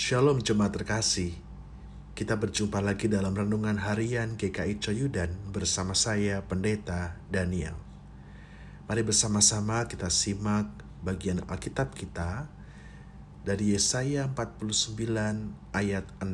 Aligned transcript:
Shalom 0.00 0.40
jemaat 0.40 0.72
terkasih. 0.72 1.36
Kita 2.16 2.40
berjumpa 2.40 2.80
lagi 2.80 3.04
dalam 3.04 3.36
renungan 3.36 3.76
harian 3.76 4.32
GKI 4.32 4.80
Coyudan 4.80 5.28
bersama 5.52 5.92
saya 5.92 6.40
Pendeta 6.40 7.20
Daniel. 7.28 7.76
Mari 8.88 9.04
bersama-sama 9.04 9.84
kita 9.84 10.08
simak 10.08 10.72
bagian 11.04 11.44
Alkitab 11.44 11.92
kita 11.92 12.48
dari 13.44 13.76
Yesaya 13.76 14.24
49 14.32 15.76
ayat 15.76 16.08
6. 16.24 16.32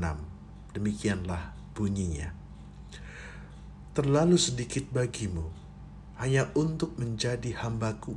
Demikianlah 0.78 1.58
bunyinya. 1.74 2.38
Terlalu 3.98 4.38
sedikit 4.38 4.86
bagimu 4.94 5.50
hanya 6.22 6.54
untuk 6.54 6.94
menjadi 7.02 7.66
hambaku, 7.66 8.14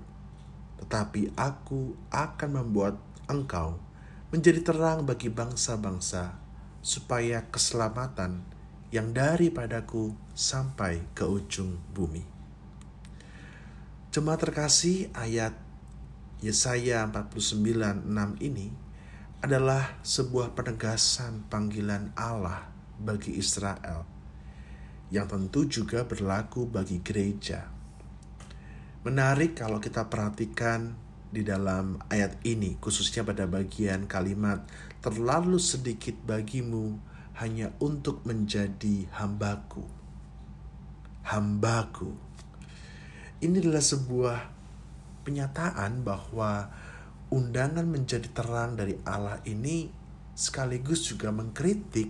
tetapi 0.86 1.34
aku 1.34 1.98
akan 2.14 2.50
membuat 2.54 3.02
engkau 3.26 3.89
menjadi 4.30 4.62
terang 4.62 5.10
bagi 5.10 5.34
bangsa-bangsa, 5.34 6.38
supaya 6.86 7.50
keselamatan 7.50 8.46
yang 8.90 9.14
daripadaku 9.14 10.14
sampai 10.34 11.02
ke 11.18 11.26
ujung 11.26 11.78
bumi. 11.94 12.26
Jemaat 14.10 14.42
terkasih 14.42 15.14
ayat 15.14 15.54
Yesaya 16.42 17.06
49:6 17.06 18.42
ini 18.42 18.74
adalah 19.46 20.02
sebuah 20.02 20.58
penegasan 20.58 21.46
panggilan 21.46 22.12
Allah 22.18 22.70
bagi 22.98 23.38
Israel 23.38 24.04
yang 25.10 25.26
tentu 25.26 25.66
juga 25.66 26.06
berlaku 26.06 26.70
bagi 26.70 27.02
gereja. 27.02 27.66
Menarik 29.02 29.58
kalau 29.58 29.82
kita 29.82 30.06
perhatikan 30.06 30.94
di 31.30 31.46
dalam 31.46 32.02
ayat 32.10 32.42
ini, 32.42 32.78
khususnya 32.82 33.22
pada 33.22 33.46
bagian 33.46 34.10
kalimat 34.10 34.66
"terlalu 35.06 35.62
sedikit 35.62 36.18
bagimu 36.26 36.98
hanya 37.38 37.70
untuk 37.78 38.26
menjadi 38.26 39.06
hambaku". 39.14 39.86
Hambaku. 41.30 42.12
Ini 43.40 43.62
adalah 43.62 43.86
sebuah 43.86 44.38
penyataan 45.24 46.02
bahwa 46.02 46.74
undangan 47.30 47.86
menjadi 47.86 48.26
terang 48.34 48.74
dari 48.74 48.98
Allah 49.06 49.38
ini 49.46 49.94
sekaligus 50.34 51.06
juga 51.06 51.30
mengkritik 51.30 52.10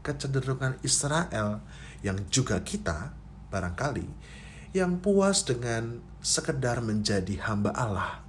kecenderungan 0.00 0.80
Israel 0.80 1.60
yang 2.00 2.16
juga 2.32 2.60
kita 2.64 3.12
barangkali 3.52 4.08
yang 4.74 4.98
puas 4.98 5.46
dengan 5.46 6.02
sekedar 6.18 6.82
menjadi 6.82 7.38
hamba 7.46 7.70
Allah. 7.76 8.23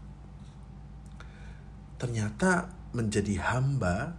Ternyata 1.96 2.68
menjadi 2.92 3.40
hamba 3.40 4.16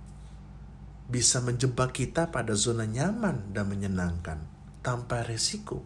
bisa 1.07 1.39
menjebak 1.39 1.95
kita 1.95 2.35
pada 2.35 2.57
zona 2.59 2.89
nyaman 2.89 3.55
dan 3.55 3.71
menyenangkan 3.71 4.43
tanpa 4.83 5.23
resiko. 5.23 5.85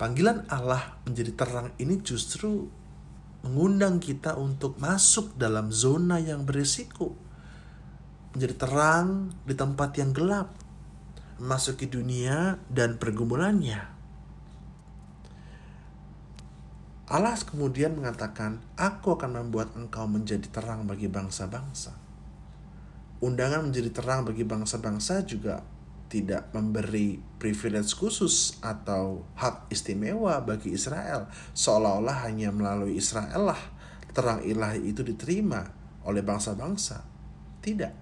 Panggilan 0.00 0.48
Allah 0.48 0.96
menjadi 1.04 1.36
terang 1.36 1.68
ini 1.76 2.00
justru 2.00 2.72
mengundang 3.44 4.00
kita 4.00 4.36
untuk 4.36 4.80
masuk 4.80 5.36
dalam 5.36 5.68
zona 5.68 6.16
yang 6.16 6.48
berisiko. 6.48 7.12
Menjadi 8.32 8.54
terang 8.56 9.28
di 9.44 9.52
tempat 9.52 9.90
yang 10.00 10.16
gelap. 10.16 10.56
Memasuki 11.36 11.88
dunia 11.88 12.56
dan 12.72 12.96
pergumulannya. 12.96 13.99
Allah 17.10 17.34
kemudian 17.34 17.98
mengatakan, 17.98 18.62
Aku 18.78 19.18
akan 19.18 19.42
membuat 19.42 19.74
engkau 19.74 20.06
menjadi 20.06 20.46
terang 20.46 20.86
bagi 20.86 21.10
bangsa-bangsa. 21.10 21.90
Undangan 23.18 23.66
menjadi 23.66 23.90
terang 23.90 24.22
bagi 24.22 24.46
bangsa-bangsa 24.46 25.26
juga 25.26 25.58
tidak 26.06 26.54
memberi 26.54 27.18
privilege 27.38 27.98
khusus 27.98 28.58
atau 28.62 29.26
hak 29.38 29.70
istimewa 29.74 30.38
bagi 30.42 30.74
Israel, 30.74 31.26
seolah-olah 31.54 32.26
hanya 32.30 32.54
melalui 32.54 32.98
Israel 32.98 33.54
lah 33.54 33.62
terang 34.10 34.42
ilahi 34.42 34.90
itu 34.90 35.06
diterima 35.06 35.66
oleh 36.06 36.22
bangsa-bangsa. 36.22 37.02
Tidak. 37.62 37.94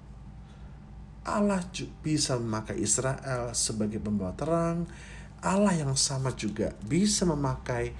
Allah 1.28 1.60
bisa 2.00 2.40
memakai 2.40 2.80
Israel 2.80 3.52
sebagai 3.52 4.00
pembawa 4.00 4.32
terang. 4.32 4.88
Allah 5.44 5.76
yang 5.76 5.92
sama 5.94 6.32
juga 6.32 6.72
bisa 6.88 7.28
memakai 7.28 7.92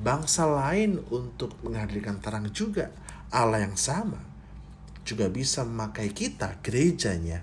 bangsa 0.00 0.44
lain 0.48 1.00
untuk 1.08 1.56
menghadirkan 1.64 2.20
terang 2.20 2.48
juga. 2.52 2.92
Allah 3.32 3.64
yang 3.66 3.74
sama 3.74 4.22
juga 5.06 5.30
bisa 5.30 5.62
memakai 5.62 6.10
kita, 6.10 6.58
gerejanya, 6.62 7.42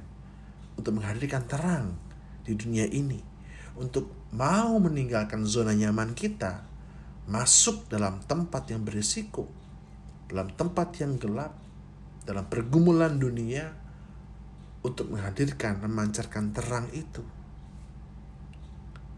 untuk 0.76 1.00
menghadirkan 1.00 1.44
terang 1.48 1.96
di 2.44 2.56
dunia 2.56 2.88
ini 2.88 3.34
untuk 3.74 4.10
mau 4.34 4.78
meninggalkan 4.78 5.46
zona 5.46 5.74
nyaman 5.74 6.14
kita, 6.14 6.66
masuk 7.26 7.90
dalam 7.90 8.22
tempat 8.26 8.70
yang 8.70 8.86
berisiko, 8.86 9.50
dalam 10.30 10.54
tempat 10.54 10.94
yang 11.02 11.18
gelap, 11.18 11.58
dalam 12.26 12.46
pergumulan 12.46 13.18
dunia 13.18 13.74
untuk 14.86 15.10
menghadirkan, 15.10 15.82
memancarkan 15.82 16.54
terang 16.54 16.88
itu. 16.94 17.24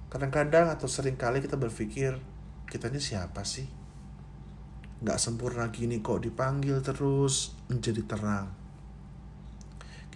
Kadang-kadang 0.07 0.71
atau 0.71 0.87
sering 0.87 1.19
kali 1.19 1.43
kita 1.43 1.59
berpikir, 1.59 2.15
kita 2.69 2.89
ini 2.89 3.01
siapa 3.01 3.45
sih? 3.45 3.65
Gak 5.05 5.21
sempurna 5.21 5.69
gini 5.69 6.01
kok 6.01 6.23
dipanggil 6.23 6.81
terus 6.81 7.53
menjadi 7.69 8.01
terang 8.05 8.65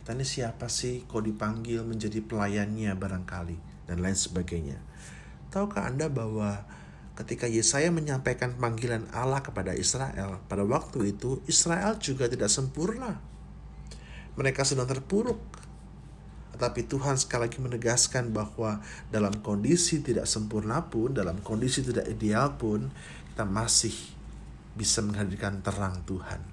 kita 0.09 0.17
ini 0.17 0.25
siapa 0.25 0.65
sih 0.73 1.05
kok 1.05 1.21
dipanggil 1.21 1.85
menjadi 1.85 2.25
pelayannya 2.25 2.97
barangkali 2.97 3.85
dan 3.85 4.01
lain 4.01 4.17
sebagainya. 4.17 4.81
Tahukah 5.53 5.85
Anda 5.85 6.09
bahwa 6.09 6.65
ketika 7.13 7.45
Yesaya 7.45 7.93
menyampaikan 7.93 8.57
panggilan 8.57 9.05
Allah 9.13 9.45
kepada 9.45 9.77
Israel, 9.77 10.41
pada 10.49 10.65
waktu 10.65 11.13
itu 11.13 11.45
Israel 11.45 12.01
juga 12.01 12.25
tidak 12.25 12.49
sempurna. 12.49 13.21
Mereka 14.33 14.65
sedang 14.65 14.89
terpuruk. 14.89 15.37
Tetapi 16.59 16.91
Tuhan 16.91 17.15
sekali 17.15 17.47
lagi 17.47 17.63
menegaskan 17.63 18.35
bahwa 18.35 18.83
dalam 19.07 19.31
kondisi 19.39 20.03
tidak 20.03 20.27
sempurna 20.27 20.91
pun, 20.91 21.15
dalam 21.15 21.39
kondisi 21.39 21.79
tidak 21.79 22.03
ideal 22.11 22.59
pun, 22.59 22.91
kita 23.31 23.47
masih 23.47 23.95
bisa 24.75 24.99
menghadirkan 24.99 25.63
terang 25.63 26.03
Tuhan. 26.03 26.43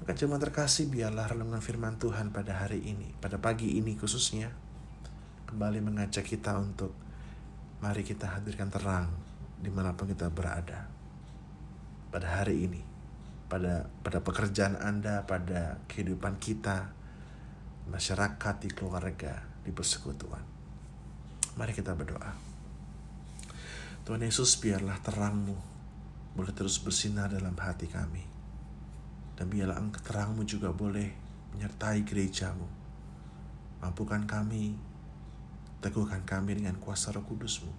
Maka 0.00 0.16
jemaat 0.16 0.40
terkasih 0.48 0.88
biarlah 0.88 1.36
renungan 1.36 1.60
firman 1.60 2.00
Tuhan 2.00 2.32
pada 2.32 2.64
hari 2.64 2.80
ini, 2.80 3.12
pada 3.20 3.36
pagi 3.36 3.76
ini 3.76 3.92
khususnya, 3.92 4.48
kembali 5.52 5.84
mengajak 5.84 6.24
kita 6.24 6.56
untuk 6.56 6.96
mari 7.84 8.08
kita 8.08 8.40
hadirkan 8.40 8.72
terang 8.72 9.12
di 9.60 9.68
mana 9.68 9.92
pun 9.92 10.08
kita 10.08 10.32
berada. 10.32 10.88
Pada 12.08 12.40
hari 12.40 12.64
ini, 12.64 12.80
pada 13.52 13.84
pada 14.00 14.24
pekerjaan 14.24 14.80
Anda, 14.80 15.28
pada 15.28 15.76
kehidupan 15.92 16.40
kita, 16.40 16.96
masyarakat, 17.86 18.54
di 18.62 18.70
keluarga, 18.74 19.42
di 19.62 19.70
persekutuan. 19.70 20.42
Mari 21.56 21.72
kita 21.72 21.96
berdoa. 21.96 22.32
Tuhan 24.06 24.22
Yesus 24.22 24.54
biarlah 24.62 25.02
terangmu 25.02 25.56
boleh 26.36 26.52
terus 26.52 26.78
bersinar 26.78 27.32
dalam 27.32 27.56
hati 27.56 27.88
kami 27.88 28.22
dan 29.36 29.52
biarlah 29.52 29.80
terangmu 30.04 30.44
juga 30.48 30.72
boleh 30.72 31.12
menyertai 31.56 32.04
gerejamu. 32.08 32.68
Mampukan 33.84 34.24
kami, 34.24 34.72
teguhkan 35.84 36.24
kami 36.24 36.56
dengan 36.56 36.80
kuasa 36.80 37.12
roh 37.12 37.24
kudusmu, 37.24 37.72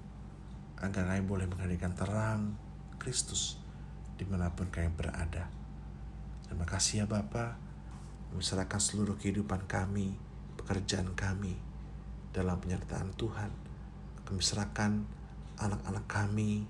agar 0.78 1.10
kami 1.10 1.22
boleh 1.26 1.50
menghadirkan 1.50 1.98
terang 1.98 2.54
Kristus 3.02 3.58
di 4.18 4.26
mana 4.26 4.54
pun 4.54 4.70
kami 4.70 4.94
berada. 4.94 5.50
Terima 6.46 6.66
kasih 6.66 7.04
ya 7.04 7.06
Bapa, 7.10 7.58
menserahkan 8.36 8.82
seluruh 8.82 9.16
kehidupan 9.16 9.68
kami, 9.70 10.18
pekerjaan 10.60 11.14
kami 11.14 11.56
dalam 12.34 12.60
penyertaan 12.60 13.14
Tuhan. 13.16 13.52
Kami 14.28 14.42
serahkan 14.44 15.08
anak-anak 15.62 16.06
kami, 16.10 16.68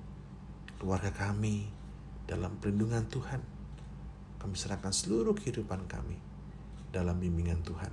keluarga 0.78 1.10
kami 1.10 1.70
dalam 2.28 2.60
perlindungan 2.62 3.08
Tuhan 3.10 3.58
kami 4.38 4.54
serahkan 4.54 4.94
seluruh 4.94 5.34
kehidupan 5.34 5.90
kami 5.90 6.16
dalam 6.94 7.18
bimbingan 7.18 7.66
Tuhan. 7.66 7.92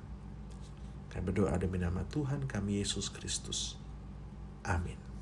Kami 1.09 1.23
berdoa 1.25 1.57
demi 1.57 1.81
nama 1.81 2.05
Tuhan 2.07 2.45
kami 2.45 2.79
Yesus 2.85 3.09
Kristus. 3.09 3.81
Amin. 4.63 5.14